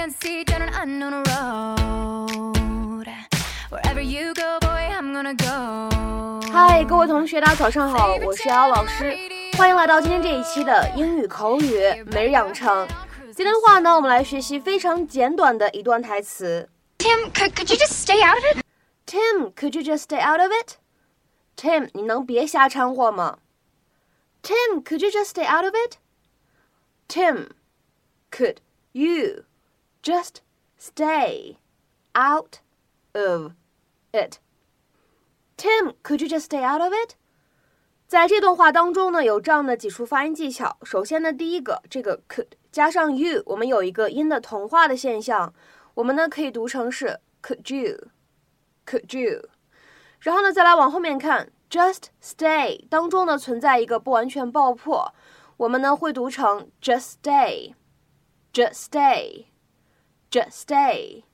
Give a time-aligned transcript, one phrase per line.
[0.00, 3.06] can see down an unknown road.
[3.68, 5.90] Wherever you go, boy, I'm gonna go.
[6.50, 9.14] 嗨，各位同学，大家早上好，我是姚老师，
[9.58, 11.78] 欢迎来到今天这一期的英语口语
[12.12, 12.88] 每日养成。
[13.34, 16.66] 今天的话呢，我们来学习非常简短的一段台词。
[16.96, 18.64] Tim, could, could you just stay out of it?
[19.04, 20.78] Tim, could you just stay out of it?
[21.58, 23.36] Tim，你能别瞎掺和吗
[24.42, 25.98] ？Tim, could you just stay out of it?
[27.06, 27.50] Tim,
[28.30, 28.56] could
[28.92, 29.44] you
[30.01, 30.41] just
[30.79, 31.57] stay
[32.13, 32.59] out
[33.13, 33.53] of
[34.11, 34.39] it?
[35.57, 37.15] Tim, could you just stay out of it?
[38.07, 40.77] 在这段话当中呢，有这样的几处发音技巧。
[40.83, 45.53] 首先呢，第一个，这个 could 加上 you，我们有一个音的同化的现象，
[45.95, 49.49] 我们呢可以读成是 could you，could you。
[50.19, 55.13] 然后呢，再来往后面看，just stay 当中呢存在一个不完全爆破，
[55.57, 58.85] 我们呢会读成 just stay，just
[60.30, 61.24] Just stay。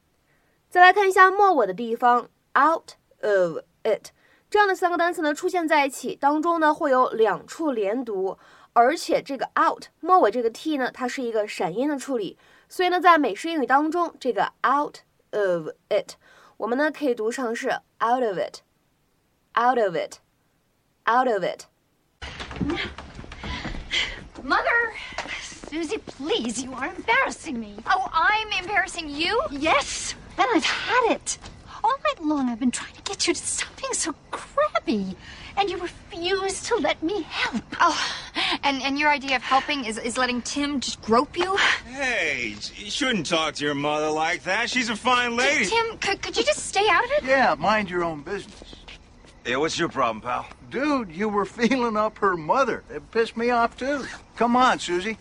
[0.68, 4.10] 再来看一下末尾的地方，out of it
[4.48, 8.38] 这样的三个单词呢出现在一起，当中呢会有两处连读，
[8.72, 14.98] 而且这个 out 末尾这个 t 呢，它是一个闪音的处理，所以呢在美式英语当中，这个 out
[15.30, 16.14] of it
[16.56, 18.60] 我们呢可以读成是 out of it。
[19.58, 20.20] out of it,
[21.06, 21.64] out of it.
[24.42, 24.75] Mother!
[25.68, 27.74] Susie, please, you are embarrassing me.
[27.86, 29.40] Oh, I'm embarrassing you?
[29.50, 31.38] Yes, and I've had it.
[31.82, 35.16] All night long, I've been trying to get you to stop being so crabby,
[35.56, 37.64] and you refuse to let me help.
[37.80, 38.14] Oh,
[38.62, 41.56] and, and your idea of helping is, is letting Tim just grope you?
[41.88, 44.70] Hey, you shouldn't talk to your mother like that.
[44.70, 45.66] She's a fine lady.
[45.66, 47.24] Tim, could, could you just stay out of it?
[47.24, 48.62] Yeah, mind your own business.
[49.44, 50.46] Yeah, what's your problem, pal?
[50.70, 52.84] Dude, you were feeling up her mother.
[52.90, 54.04] It pissed me off, too.
[54.36, 55.18] Come on, Susie.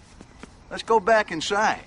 [0.75, 1.81] Let's go back inside.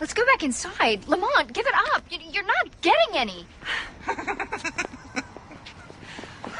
[0.00, 1.06] Let's go back inside.
[1.08, 2.02] Lamont, give it up.
[2.10, 3.46] You, you're not getting any.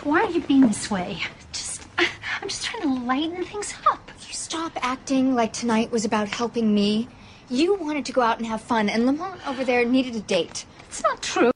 [0.02, 1.22] Why are you being this way?
[1.52, 4.10] Just, I'm just trying to lighten things up.
[4.26, 7.08] You stop acting like tonight was about helping me.
[7.48, 10.64] You wanted to go out and have fun, and Lamont over there needed a date.
[10.88, 11.52] It's not true.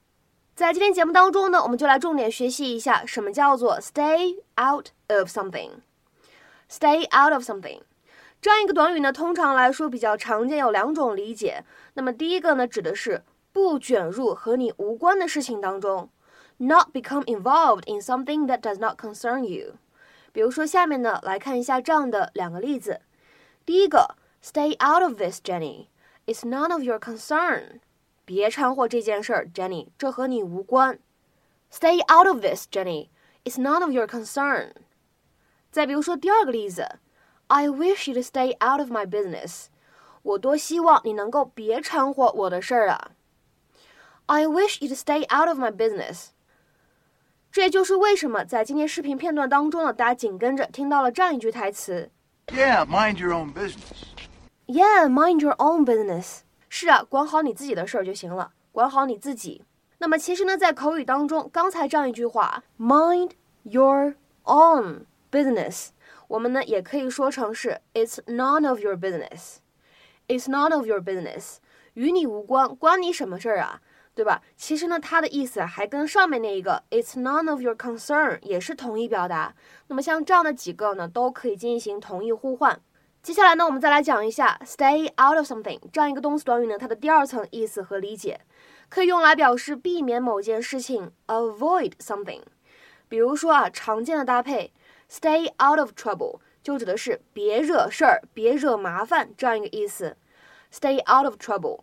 [0.55, 7.81] 在今天节目当中呢，我们就来重点学习一下什么叫做 stay out of something。stay out of something
[8.40, 11.64] 这样一个短语呢，通常来说比较常见，有两种理解。
[11.96, 16.10] 那么第一个呢，指的是不卷入和你无关的事情当中
[16.58, 19.74] ，not become involved in something that does not concern you。
[20.32, 23.02] 比如说下面呢，来看一下这样的两个例子。
[23.66, 25.88] 第一个，stay out of this, Jenny.
[26.28, 27.80] It's none of your concern.
[28.24, 31.00] 别掺和这件事儿，Jenny，这和你无关。
[31.72, 33.10] Stay out of this, Jenny.
[33.44, 34.74] It's none of your concern.
[35.72, 37.00] 再比如说第二个例子
[37.49, 39.67] ，I wish you'd stay out of my business.
[40.23, 43.11] 我多希望你能够别掺和我的事儿啊。
[44.27, 46.29] I wish you'd stay out of my business.
[47.51, 52.11] 这也就是为什么在今天视频片段当中呢，大家紧跟着听到了这样一句台词
[52.47, 53.77] Yeah, mind your own business.
[54.67, 56.41] ：Yeah, mind your own business.
[56.69, 59.65] 是啊，管好你自己的事儿就行了，管好你自己。
[59.99, 63.33] 那么其实呢，在口语当中，刚才这样一句话，mind
[63.65, 65.89] your own business，
[66.28, 69.58] 我们呢也可以说成是 it's none of your business。
[70.28, 71.58] It's none of your business，
[71.94, 73.82] 与你无关，关你什么事儿啊？
[74.14, 74.42] 对吧？
[74.58, 79.54] 其实呢，它的意思还跟上面那一个 "It's none of your concern" 也是同一表达。
[79.88, 82.82] 那么像这样的几个呢，都可以进行同义互换。
[83.22, 88.42] 接下来呢，我们再来讲一下 "stay out of something" 这样一个动词短语呢，它的第二层意思和理解，
[88.90, 92.42] 可以用来表示避免某件事情，avoid something。
[93.08, 94.74] 比如说啊，常见的搭配
[95.10, 100.18] "stay out of trouble" 就指的是别惹事儿、别惹麻烦这样一个意思。
[100.72, 101.82] Stay out of trouble。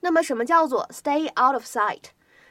[0.00, 2.04] 那么什么叫做 stay out of sight？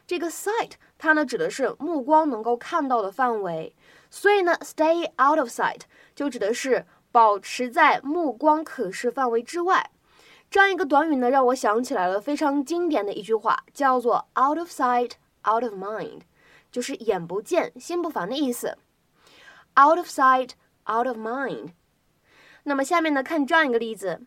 [0.05, 3.73] 这个 sight 它呢指的是目光能够看到的范围，
[4.09, 5.81] 所以呢 stay out of sight
[6.13, 9.91] 就指的是保持在目光可视范围之外。
[10.49, 15.11] 这样一个短语呢，让我想起来了非常经典的一句话，叫做 out of sight,
[15.49, 16.22] out of mind，
[16.69, 18.78] 就是眼不见心不烦的意思。
[19.76, 20.52] Out of sight,
[20.85, 21.70] out of mind。
[22.64, 24.22] 那么下面呢，看这样一个例子。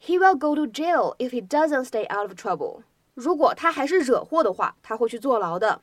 [0.00, 2.82] He will go to jail if he doesn't stay out of trouble.
[3.14, 5.80] 如果他还是惹祸的话，他会去坐牢的。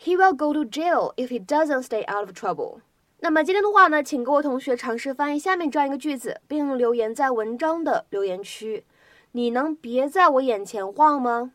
[0.00, 2.80] He will go to jail if he doesn't stay out of trouble.
[3.20, 8.84] 那么今天的话呢，请各位同学尝试翻译下面这样一个句子，并留言在文章的留言区。
[9.32, 11.52] 你能别在我眼前晃吗？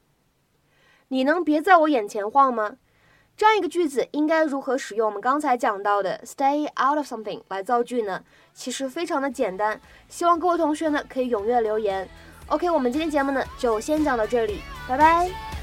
[1.08, 2.78] 你能别在我眼前晃吗？
[3.42, 8.22] 这样一个句子应该如何使用我们刚才讲到的 stay out of something 来造句呢？
[8.54, 12.08] 其实非常的简单，希望各位同学呢可以踊跃留言。
[12.50, 15.61] OK，我们今天节目呢就先讲到这里，拜拜。